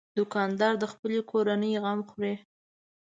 [0.17, 2.33] دوکاندار د خپلې کورنۍ غم خوري.